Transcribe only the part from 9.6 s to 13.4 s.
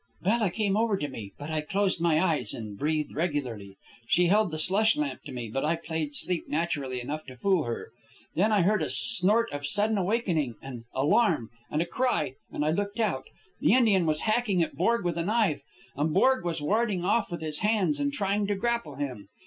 sudden awakening and alarm, and a cry, and I looked out.